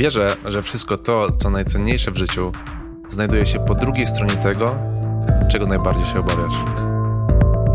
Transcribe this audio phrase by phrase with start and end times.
[0.00, 2.52] Wierzę, że wszystko to, co najcenniejsze w życiu,
[3.08, 4.78] znajduje się po drugiej stronie tego,
[5.50, 6.54] czego najbardziej się obawiasz.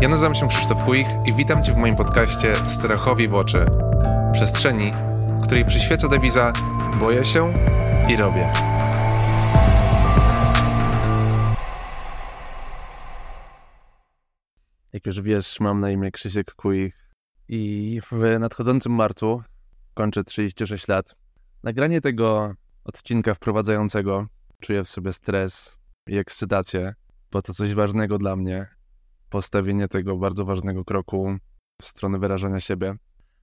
[0.00, 3.66] Ja nazywam się Krzysztof Kuich i witam Cię w moim podcaście Strachowi w oczy.
[4.32, 4.92] Przestrzeni,
[5.42, 6.52] której przyświeca dewiza
[7.00, 7.54] Boję się
[8.08, 8.52] i robię.
[14.92, 17.10] Jak już wiesz, mam na imię Krzysiek Kuich
[17.48, 19.42] i w nadchodzącym marcu
[19.94, 21.25] kończę 36 lat.
[21.66, 22.54] Nagranie tego
[22.84, 24.26] odcinka wprowadzającego
[24.60, 26.94] czuję w sobie stres i ekscytację,
[27.32, 28.66] bo to coś ważnego dla mnie.
[29.30, 31.36] Postawienie tego bardzo ważnego kroku
[31.82, 32.94] w stronę wyrażania siebie.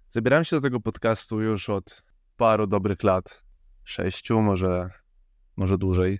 [0.10, 2.04] Zabierałem się do tego podcastu już od
[2.38, 3.44] paru dobrych lat,
[3.84, 4.90] sześciu, może,
[5.58, 6.20] może dłużej.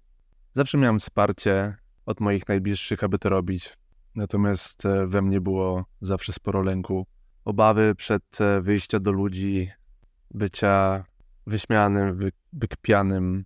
[0.54, 3.78] Zawsze miałem wsparcie od moich najbliższych, aby to robić.
[4.16, 7.08] Natomiast e, we mnie było zawsze sporo lęku,
[7.46, 9.72] obawy przed e, wyjściem do ludzi,
[10.32, 11.06] bycia
[11.48, 13.46] wyśmianym, wy, wykpianym.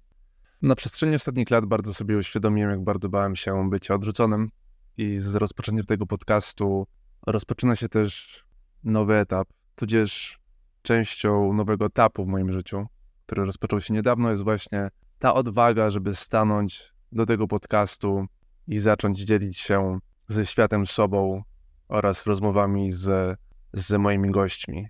[0.61, 4.49] Na przestrzeni ostatnich lat bardzo sobie uświadomiłem, jak bardzo bałem się bycia odrzuconym
[4.97, 6.87] i z rozpoczęciem tego podcastu
[7.27, 8.43] rozpoczyna się też
[8.83, 10.39] nowy etap, tudzież
[10.81, 12.85] częścią nowego etapu w moim życiu,
[13.25, 18.25] który rozpoczął się niedawno, jest właśnie ta odwaga, żeby stanąć do tego podcastu
[18.67, 21.43] i zacząć dzielić się ze światem sobą
[21.87, 23.37] oraz rozmowami z,
[23.73, 24.87] z moimi gośćmi.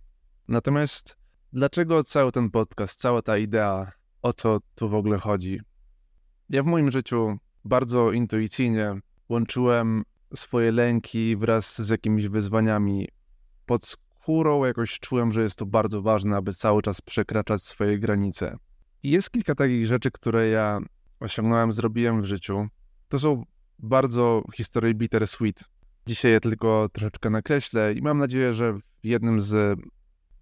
[0.48, 1.17] Natomiast
[1.54, 5.62] dlaczego cały ten podcast, cała ta idea, o co tu w ogóle chodzi?
[6.50, 10.04] Ja w moim życiu bardzo intuicyjnie łączyłem
[10.36, 13.08] swoje lęki wraz z jakimiś wyzwaniami.
[13.66, 18.58] Pod skórą jakoś czułem, że jest to bardzo ważne, aby cały czas przekraczać swoje granice.
[19.04, 20.80] I jest kilka takich rzeczy, które ja
[21.20, 22.68] osiągnąłem, zrobiłem w życiu.
[23.08, 23.44] To są
[23.80, 25.64] bardzo historie bittersweet.
[26.08, 29.80] Dzisiaj je tylko troszeczkę nakreślę i mam nadzieję, że w jednym z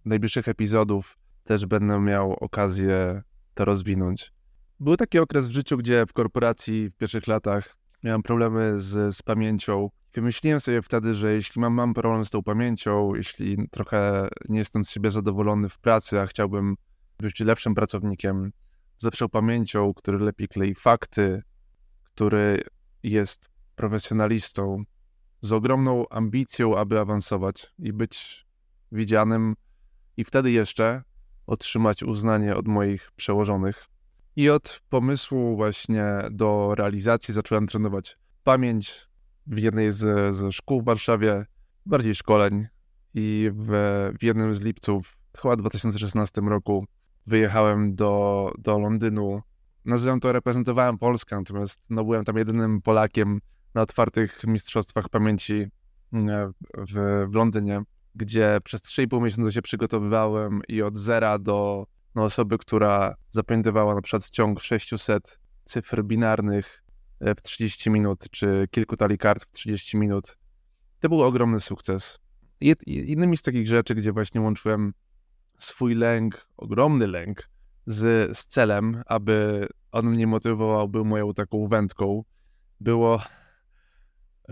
[0.05, 3.21] najbliższych epizodów też będę miał okazję
[3.53, 4.33] to rozwinąć.
[4.79, 9.21] Był taki okres w życiu, gdzie w korporacji w pierwszych latach miałem problemy z, z
[9.21, 9.89] pamięcią.
[10.13, 14.85] Wymyśliłem sobie wtedy, że jeśli mam, mam problem z tą pamięcią, jeśli trochę nie jestem
[14.85, 16.75] z siebie zadowolony w pracy, a chciałbym
[17.19, 18.51] być lepszym pracownikiem,
[18.97, 21.43] z lepszą pamięcią, który lepiej klei fakty,
[22.03, 22.63] który
[23.03, 24.83] jest profesjonalistą,
[25.41, 28.45] z ogromną ambicją, aby awansować i być
[28.91, 29.55] widzianym,
[30.17, 31.03] i wtedy jeszcze
[31.47, 33.85] otrzymać uznanie od moich przełożonych.
[34.35, 39.07] I od pomysłu właśnie do realizacji zacząłem trenować pamięć
[39.47, 41.45] w jednej z, ze szkół w Warszawie,
[41.85, 42.67] bardziej szkoleń.
[43.13, 43.69] I w,
[44.19, 46.85] w jednym z lipców, chyba w 2016 roku,
[47.27, 49.41] wyjechałem do, do Londynu.
[49.85, 53.39] Nazywam to, reprezentowałem Polskę, natomiast no, byłem tam jedynym Polakiem
[53.73, 55.67] na otwartych mistrzostwach pamięci
[56.13, 57.83] e, w, w Londynie,
[58.15, 64.01] gdzie przez 3,5 miesiąca się przygotowywałem i od zera do no, osoby, która zapamiętywała na
[64.01, 66.83] przykład ciąg 600 cyfr binarnych
[67.19, 70.37] e, w 30 minut, czy kilku talii kart w 30 minut.
[70.99, 72.19] To był ogromny sukces.
[72.85, 74.93] Innymi z takich rzeczy, gdzie właśnie łączyłem
[75.57, 77.49] swój lęk, ogromny lęk,
[77.85, 82.23] z, z celem, aby on mnie motywował, był moją taką wędką,
[82.79, 83.21] było,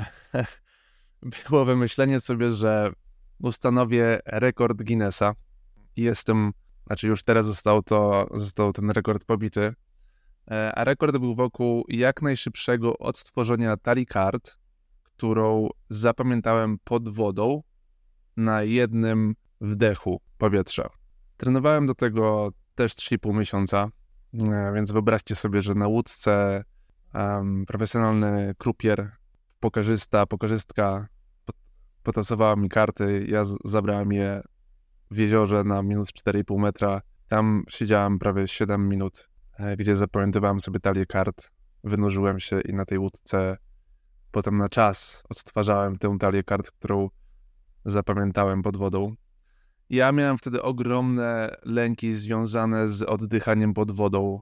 [1.50, 2.92] było wymyślenie sobie, że
[3.40, 5.36] ustanowię rekord Guinnessa.
[5.96, 6.52] Jestem,
[6.88, 9.74] znaczy już teraz został, to, został ten rekord pobity,
[10.52, 14.58] e, a rekord był wokół jak najszybszego odtworzenia talii kart,
[15.04, 17.64] którą zapamiętałem pod wodą
[18.38, 20.90] na jednym wdechu powietrza.
[21.38, 23.90] Trenowałem do tego też 3,5 miesiąca,
[24.34, 26.64] e, więc wyobraźcie sobie, że na łódce
[27.14, 29.12] um, profesjonalny krupier,
[29.60, 31.08] pokarzysta, pokarzystka
[32.04, 34.42] potasowała mi karty, ja zabrałem je
[35.12, 37.02] w jeziorze na minus 4,5 metra.
[37.28, 41.50] Tam siedziałem prawie 7 minut, e, gdzie zapamiętywałem sobie talię kart,
[41.84, 43.58] wynurzyłem się i na tej łódce
[44.32, 47.10] potem na czas odtwarzałem tę talię kart, którą
[47.86, 49.16] zapamiętałem pod wodą.
[49.90, 54.42] Ja miałem wtedy ogromne lęki związane z oddychaniem pod wodą.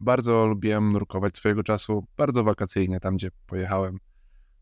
[0.00, 3.98] Bardzo lubiłem nurkować swojego czasu, bardzo wakacyjnie, tam gdzie pojechałem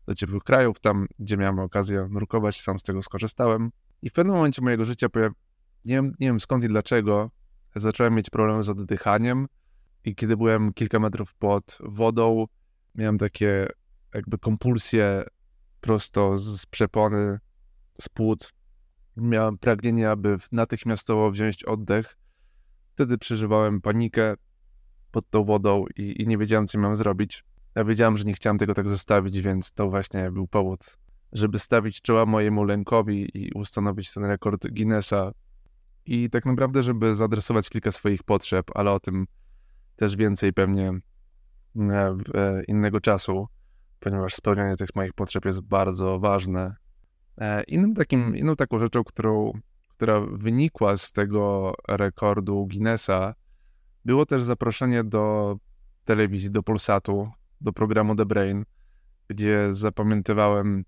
[0.05, 3.71] do ciepłych krajów, tam gdzie miałem okazję nurkować, sam z tego skorzystałem.
[4.01, 5.07] I w pewnym momencie mojego życia,
[5.85, 7.31] nie wiem, nie wiem skąd i dlaczego,
[7.75, 9.47] zacząłem mieć problem z oddychaniem
[10.05, 12.45] i kiedy byłem kilka metrów pod wodą,
[12.95, 13.67] miałem takie
[14.13, 15.23] jakby kompulsje
[15.81, 17.39] prosto z przepony,
[18.01, 18.53] z płuc.
[19.17, 22.17] Miałem pragnienie, aby natychmiastowo wziąć oddech.
[22.93, 24.35] Wtedy przeżywałem panikę
[25.11, 27.43] pod tą wodą i, i nie wiedziałem, co miałem zrobić.
[27.75, 30.97] Ja wiedziałem, że nie chciałem tego tak zostawić, więc to właśnie był powód,
[31.31, 35.31] żeby stawić czoła mojemu lękowi i ustanowić ten rekord Guinnessa
[36.05, 39.27] I tak naprawdę, żeby zaadresować kilka swoich potrzeb, ale o tym
[39.95, 41.01] też więcej pewnie e,
[42.17, 43.47] w innego czasu,
[43.99, 46.75] ponieważ spełnianie tych moich potrzeb jest bardzo ważne.
[47.67, 49.51] Innym takim, inną taką rzeczą, którą,
[49.89, 53.33] która wynikła z tego rekordu Guinnessa,
[54.05, 55.55] było też zaproszenie do
[56.05, 57.31] telewizji, do Polsatu,
[57.63, 58.65] do programu The Brain,
[59.27, 60.85] gdzie zapamiętywałem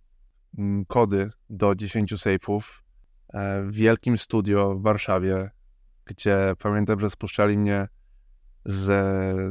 [0.57, 2.83] mm, kody do 10 sejfów
[3.33, 5.51] e, w wielkim studio w Warszawie,
[6.05, 7.87] gdzie pamiętam, że spuszczali mnie
[8.65, 8.85] z,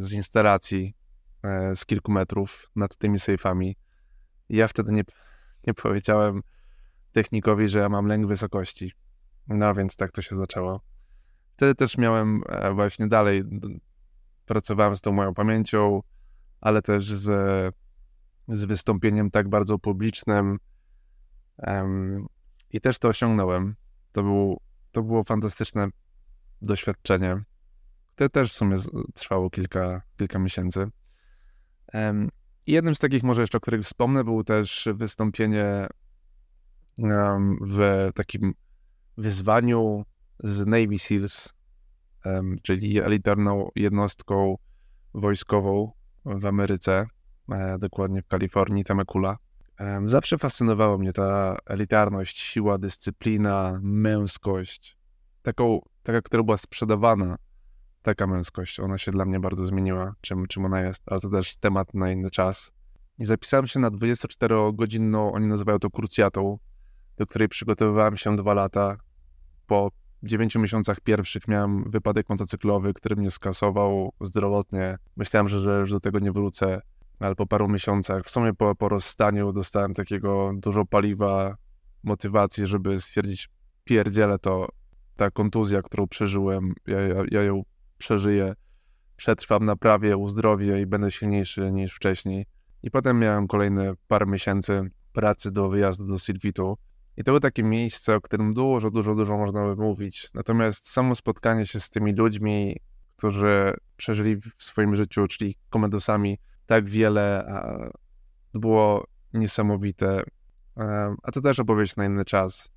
[0.03, 0.95] z instalacji
[1.43, 3.77] e, z kilku metrów nad tymi sejfami.
[4.49, 5.03] Ja wtedy nie,
[5.67, 6.41] nie powiedziałem
[7.13, 8.93] technikowi, że ja mam lęk wysokości.
[9.49, 10.81] No więc tak to się zaczęło.
[11.57, 13.43] Wtedy też miałem e, właśnie dalej,
[14.47, 16.01] pracowałem z tą moją pamięcią,
[16.65, 17.75] ale też z,
[18.49, 20.59] z wystąpieniem tak bardzo publicznym
[21.59, 22.27] um,
[22.71, 23.75] i też to osiągnąłem.
[24.13, 24.61] To, był,
[24.93, 25.89] to było fantastyczne
[26.63, 27.43] doświadczenie,
[28.15, 28.77] które też w sumie
[29.15, 30.87] trwało kilka, kilka miesięcy.
[31.95, 32.29] Um,
[32.67, 35.87] i jednym z takich może jeszcze, o których wspomnę, było też wystąpienie
[36.99, 38.55] um, w takim
[39.17, 40.05] wyzwaniu
[40.39, 41.49] z Navy SEALs,
[42.25, 44.59] um, czyli elitarną jednostką
[45.15, 45.93] wojskową
[46.25, 47.07] w Ameryce,
[47.53, 49.37] e, dokładnie w Kalifornii, Temecula.
[49.81, 54.99] Um, zawsze fascynowała mnie ta elitarność, siła, dyscyplina, męskość.
[55.43, 57.37] Taką, taka, która była sprzedawana,
[58.03, 58.81] taka męskość.
[58.81, 62.11] Ona się dla mnie bardzo zmieniła, czym, czym ona jest, ale to też temat na
[62.11, 62.73] inny czas.
[63.19, 66.59] I zapisałem się na 24-godzinną, oni nazywają to krucjatą,
[67.17, 68.97] do której przygotowywałem się dwa lata.
[69.67, 69.91] Po
[70.27, 74.99] dziewięciu miesiącach pierwszych miałem wypadek motocyklowy, który mnie skasował zdrowotnie.
[75.17, 76.81] Myślałem, że, że już do tego nie wrócę,
[77.19, 81.57] ale po paru miesiącach, w sumie po, po rozstaniu, dostałem takiego dużo paliwa,
[82.03, 83.49] motywacji, żeby stwierdzić,
[83.85, 84.69] pierdzielę to,
[85.17, 87.63] ta kontuzja, którą przeżyłem, ja, ja, ja ją
[87.99, 88.55] przeżyję,
[89.17, 92.47] przetrwam, naprawię, uzdrowię i będę silniejszy niż wcześniej.
[92.83, 96.79] I potem miałem kolejne parę miesięcy pracy do wyjazdu do Silvitu,
[97.17, 100.31] i to było takie miejsce, o którym dużo, dużo, dużo można by mówić.
[100.35, 102.81] Natomiast samo spotkanie się z tymi ludźmi,
[103.17, 107.47] którzy przeżyli w swoim życiu, czyli komedosami, tak wiele,
[108.55, 110.23] było niesamowite.
[111.23, 112.71] A to też opowieść na inny czas.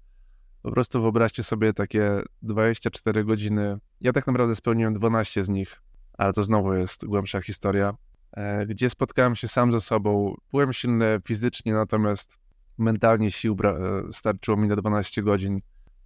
[0.61, 3.77] Po prostu wyobraźcie sobie takie 24 godziny.
[4.01, 5.81] Ja tak naprawdę spełniłem 12 z nich,
[6.17, 7.93] ale to znowu jest głębsza historia,
[8.31, 10.35] e, gdzie spotkałem się sam ze sobą.
[10.51, 12.37] Byłem silny fizycznie, natomiast
[12.77, 13.73] mentalnie sił e,
[14.11, 15.61] starczyło mi na 12 godzin.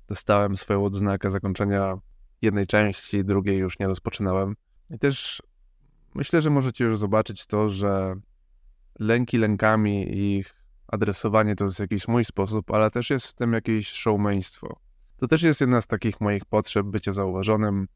[0.08, 1.98] Dostałem swoją odznakę zakończenia
[2.42, 4.56] jednej części, drugiej już nie rozpoczynałem.
[4.90, 5.44] I też
[6.16, 8.16] myślę, że możecie już zobaczyć to, że
[9.00, 10.56] lęki lękami i ich
[10.88, 14.80] adresowanie to jest jakiś mój sposób, ale też jest w tym jakieś showmeństwo.
[15.18, 17.88] To też jest jedna z takich moich potrzeb bycia zauważonym,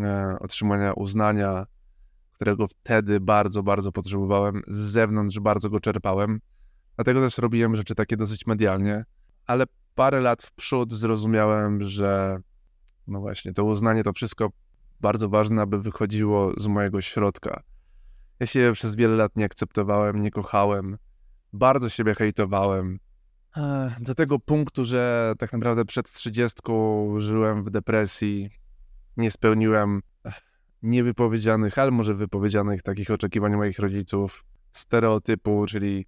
[0.00, 1.66] e, otrzymania uznania,
[2.32, 4.62] którego wtedy bardzo, bardzo potrzebowałem.
[4.68, 6.40] Z zewnątrz bardzo go czerpałem.
[7.00, 9.04] Dlatego też robiłem rzeczy takie dosyć medialnie,
[9.46, 9.64] ale
[9.94, 12.40] parę lat w przód zrozumiałem, że
[13.06, 14.50] no właśnie, to uznanie to wszystko
[15.00, 17.62] bardzo ważne, aby wychodziło z mojego środka.
[18.40, 20.98] Ja się przez wiele lat nie akceptowałem, nie kochałem,
[21.52, 22.98] bardzo siebie hejtowałem.
[24.00, 28.50] Do tego punktu, że tak naprawdę przed trzydziestką żyłem w depresji,
[29.16, 30.00] nie spełniłem
[30.82, 36.06] niewypowiedzianych, ale może wypowiedzianych takich oczekiwań moich rodziców, stereotypu, czyli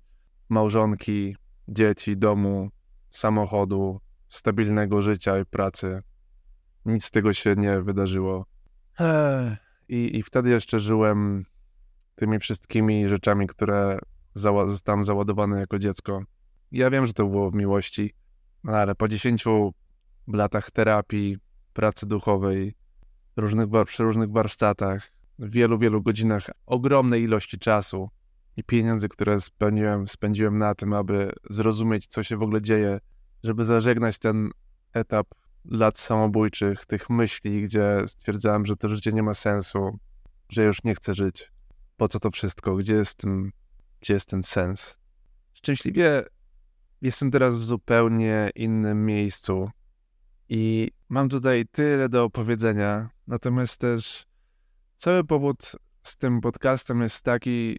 [0.52, 1.37] małżonki,
[1.68, 2.71] dzieci, domu,
[3.11, 6.02] samochodu, stabilnego życia i pracy.
[6.85, 8.47] Nic z tego się nie wydarzyło.
[9.88, 11.44] I, i wtedy jeszcze żyłem
[12.14, 13.99] tymi wszystkimi rzeczami, które
[14.35, 16.23] zała zostałem załadowany jako dziecko.
[16.73, 18.14] Ja wiem, że to było w miłości,
[18.66, 19.44] ale po 10
[20.26, 21.37] latach terapii,
[21.73, 22.75] pracy duchowej,
[23.37, 28.09] różnych, przy różnych warsztatach, wielu, wielu godzinach, ogromnej ilości czasu,
[28.56, 33.00] i pieniądze, które spędziłem, spędziłem na tym, aby zrozumieć, co się w ogóle dzieje,
[33.42, 34.50] żeby zażegnać ten
[34.92, 35.26] etap
[35.64, 39.99] lat samobójczych, tych myśli, gdzie stwierdzałem, że to życie nie ma sensu,
[40.49, 41.52] że już nie chcę żyć.
[41.97, 42.76] Po co to wszystko?
[42.76, 43.52] Gdzie jest, tym,
[44.00, 44.99] gdzie jest ten sens?
[45.54, 46.25] Szczęśliwie
[47.02, 49.71] jestem teraz w zupełnie innym miejscu
[50.49, 54.26] i mam tutaj tyle do opowiedzenia, natomiast też
[54.97, 57.76] cały powód z tym podcastem jest taki,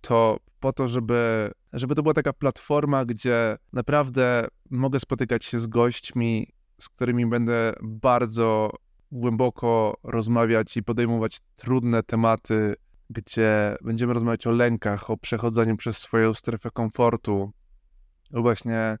[0.00, 5.66] to po to, żeby, żeby to była taka platforma, gdzie naprawdę mogę spotykać się z
[5.66, 8.70] gośćmi, z którymi będę bardzo
[9.12, 12.74] głęboko rozmawiać i podejmować trudne tematy,
[13.10, 17.52] gdzie będziemy rozmawiać o lękach, o przechodzeniu przez swoją strefę komfortu,
[18.32, 18.98] o właśnie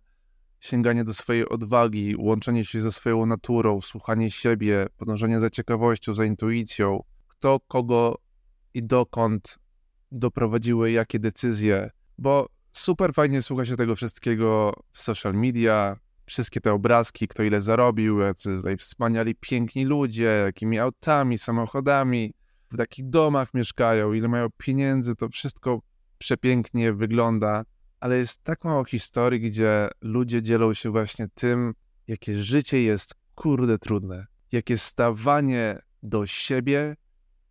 [0.60, 6.24] sięganie do swojej odwagi, łączenie się ze swoją naturą, słuchanie siebie, podążanie za ciekawością, za
[6.24, 8.18] intuicją, kto, kogo
[8.74, 9.58] i dokąd
[10.12, 15.96] doprowadziły jakie decyzje, bo super fajnie słucha się tego wszystkiego w social media,
[16.26, 22.34] wszystkie te obrazki, kto ile zarobił, jacy tutaj wspaniali, piękni ludzie, jakimi autami, samochodami,
[22.70, 25.80] w takich domach mieszkają, ile mają pieniędzy, to wszystko
[26.18, 27.64] przepięknie wygląda,
[28.00, 31.74] ale jest tak mało historii, gdzie ludzie dzielą się właśnie tym,
[32.06, 36.96] jakie życie jest kurde trudne, jakie stawanie do siebie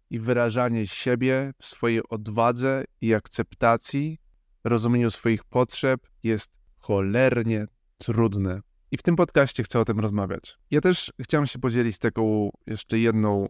[0.10, 4.20] i wyrażanie siebie w swojej odwadze i akceptacji,
[4.64, 7.66] rozumieniu swoich potrzeb jest cholernie
[7.98, 8.62] trudne.
[8.92, 10.58] I w tym podcaście chcę o tym rozmawiać.
[10.72, 13.50] Ja też chciałem się podzielić taką jeszcze jedną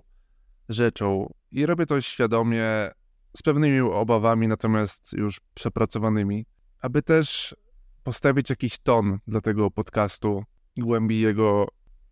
[0.70, 2.92] rzeczą i robię to świadomie,
[3.38, 6.46] z pewnymi obawami, natomiast już przepracowanymi,
[6.82, 7.56] aby też
[8.04, 10.44] postawić jakiś ton dla tego podcastu,
[10.78, 11.68] głębi jego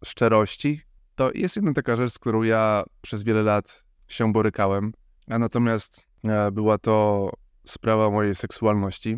[0.06, 0.82] szczerości.
[1.16, 4.94] To jest jedna taka rzecz, z którą ja przez wiele lat się borykałem,
[5.28, 7.30] a natomiast e, była to
[7.66, 9.18] sprawa mojej seksualności.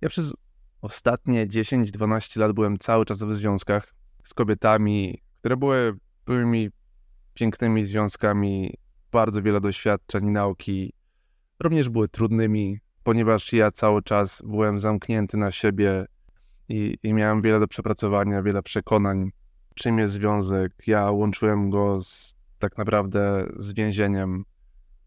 [0.00, 0.34] Ja przez
[0.82, 5.96] ostatnie 10-12 lat byłem cały czas w związkach z kobietami, które były,
[6.26, 6.70] były mi
[7.34, 8.74] pięknymi związkami,
[9.12, 10.92] bardzo wiele doświadczeń, nauki,
[11.60, 16.06] również były trudnymi, ponieważ ja cały czas byłem zamknięty na siebie
[16.68, 19.30] i, i miałem wiele do przepracowania, wiele przekonań,
[19.74, 20.72] czym jest związek.
[20.86, 24.44] Ja łączyłem go z, tak naprawdę z więzieniem,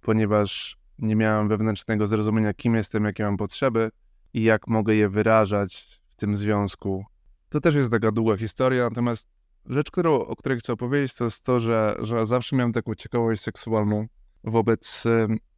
[0.02, 3.90] ponieważ nie miałem wewnętrznego zrozumienia, kim jestem, jakie mam potrzeby
[4.34, 7.06] i jak mogę je wyrażać w tym związku.
[7.50, 9.30] To też jest taka długa historia, natomiast
[9.66, 13.42] rzecz, którą, o której chcę opowiedzieć, to jest to, że, że zawsze miałem taką ciekawość
[13.42, 14.08] seksualną
[14.44, 15.04] wobec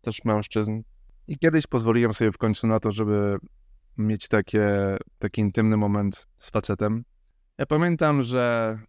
[0.02, 0.82] też mężczyzn.
[1.28, 3.38] I kiedyś pozwoliłem sobie w końcu na to, żeby
[3.98, 7.04] mieć takie, taki intymny moment z facetem.
[7.58, 8.80] Ja pamiętam, że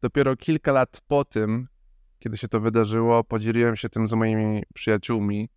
[0.00, 1.68] dopiero kilka lat po tym,
[2.24, 5.48] kiedy się to wydarzyło, podzieliłem się tym z moimi przyjaciółmi,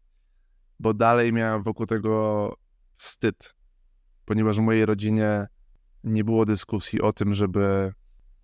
[0.79, 2.53] bo dalej miałem wokół tego
[2.97, 3.55] wstyd,
[4.25, 5.47] ponieważ w mojej rodzinie
[6.03, 7.93] nie było dyskusji o tym, żeby,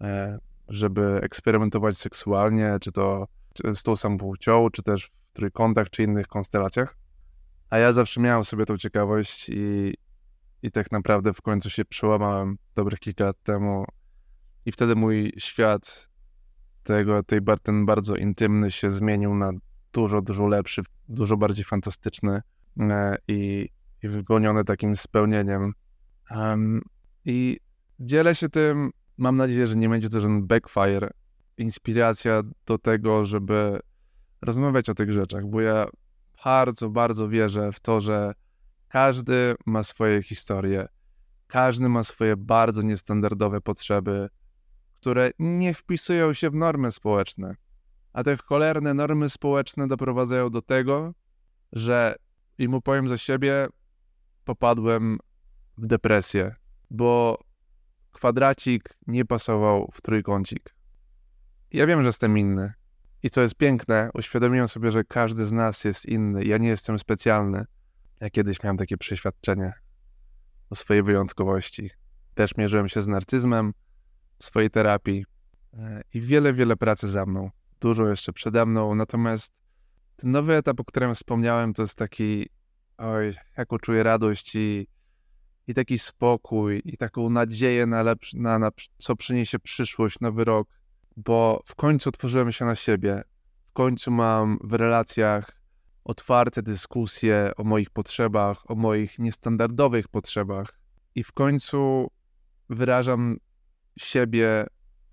[0.01, 3.27] e, żeby eksperymentować seksualnie, czy to
[3.73, 6.97] z tą samą płcią, czy też w trójkątach, czy innych konstelacjach.
[7.69, 9.93] A ja zawsze miałem sobie tą ciekawość i,
[10.61, 13.85] i tak naprawdę w końcu się przełamałem dobrych kilka lat temu.
[14.65, 16.12] I wtedy mój świat
[16.83, 19.51] tego, tej, ten bardzo intymny się zmienił na
[19.93, 22.41] dużo, dużo lepszy, dużo bardziej fantastyczny
[22.79, 23.69] e, i,
[24.03, 25.73] i wypełniony takim spełnieniem.
[26.31, 26.81] Um,
[27.25, 27.59] I
[27.99, 31.09] dzielę się tym, mam nadzieję, że nie będzie to żaden backfire,
[31.57, 33.79] inspiracja do tego, żeby
[34.41, 35.87] rozmawiać o tych rzeczach, bo ja
[36.45, 38.33] bardzo, bardzo wierzę w to, że
[38.87, 40.87] każdy ma swoje historie,
[41.47, 44.27] każdy ma swoje bardzo niestandardowe potrzeby,
[45.03, 47.55] które nie wpisują się w normy społeczne.
[48.13, 51.13] A te cholerne normy społeczne doprowadzają do tego,
[51.71, 52.15] że
[52.57, 53.67] i mu powiem za siebie,
[54.45, 55.17] popadłem
[55.77, 56.55] w depresję,
[56.89, 57.39] bo
[58.11, 60.75] kwadracik nie pasował w trójkącik.
[61.71, 62.73] Ja wiem, że jestem inny.
[63.23, 66.45] I co jest piękne, uświadomiłem sobie, że każdy z nas jest inny.
[66.45, 67.65] Ja nie jestem specjalny.
[68.19, 69.73] Ja kiedyś miałem takie przeświadczenie
[70.69, 71.89] o swojej wyjątkowości.
[72.33, 73.73] Też mierzyłem się z narcyzmem
[74.43, 75.25] swojej terapii
[75.73, 77.49] e, i wiele, wiele pracy za mną.
[77.79, 78.95] Dużo jeszcze przede mną.
[78.95, 79.53] Natomiast
[80.15, 82.49] ten nowy etap, o którym wspomniałem, to jest taki,
[82.97, 84.87] oj, jaką czuję radość i,
[85.67, 90.67] i taki spokój, i taką nadzieję na, lepszy, na, na co przyniesie przyszłość, nowy rok
[91.17, 93.23] bo w końcu otworzyłem się na siebie.
[93.69, 95.51] W końcu mam w relacjach
[96.03, 100.79] otwarte dyskusje o moich potrzebach, o moich niestandardowych potrzebach
[101.15, 102.11] i w końcu
[102.69, 103.37] wyrażam
[103.97, 104.65] siebie,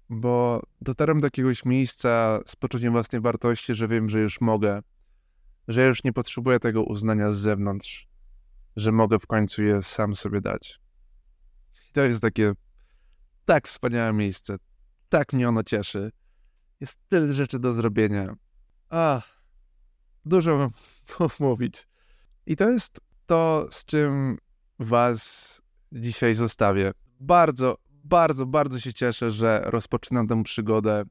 [0.09, 4.83] bo dotarłem do jakiegoś miejsca z poczuciem własnej wartości, że wiem, że już mogę,
[5.69, 8.09] że już nie potrzebuję tego uznania z zewnątrz,
[8.77, 10.81] że mogę w końcu je sam sobie dać.
[11.91, 12.53] I to jest takie
[13.45, 14.57] tak wspaniałe miejsce,
[15.09, 16.13] tak mnie ono cieszy.
[16.81, 18.35] Jest tyle rzeczy do zrobienia.
[18.91, 19.23] A,
[20.25, 20.71] dużo mam
[21.49, 21.89] mówić.
[22.47, 24.39] I to jest to, z czym
[24.79, 26.93] Was dzisiaj zostawię.
[27.21, 31.05] Bardzo, bardzo, bardzo się cieszę, że rozpoczynam tę przygodę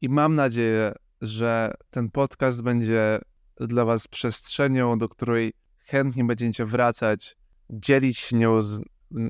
[0.00, 3.20] i mam nadzieję, że ten podcast będzie
[3.56, 5.52] dla Was przestrzenią, do której
[5.84, 7.36] chętnie będziecie wracać,
[7.70, 8.82] dzielić się nią z,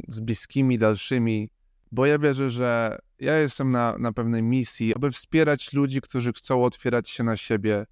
[0.08, 1.50] z bliskimi, dalszymi,
[1.92, 6.64] bo ja wierzę, że ja jestem na, na pewnej misji, aby wspierać ludzi, którzy chcą
[6.64, 7.86] otwierać się na siebie,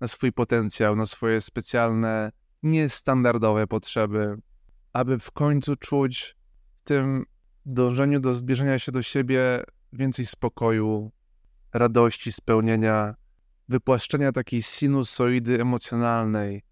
[0.00, 2.32] na swój potencjał, na swoje specjalne,
[2.62, 4.36] niestandardowe potrzeby,
[4.92, 6.36] aby w końcu czuć
[6.80, 7.24] w tym
[7.66, 11.10] dążeniu do zbliżenia się do siebie więcej spokoju,
[11.72, 13.14] radości, spełnienia,
[13.68, 16.62] wypłaszczenia takiej sinusoidy emocjonalnej,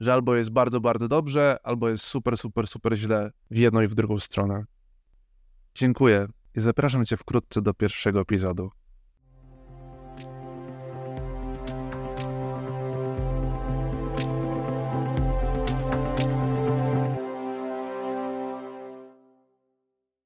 [0.00, 3.88] że albo jest bardzo, bardzo dobrze, albo jest super, super, super źle w jedną i
[3.88, 4.64] w drugą stronę.
[5.74, 8.70] Dziękuję i zapraszam Cię wkrótce do pierwszego epizodu.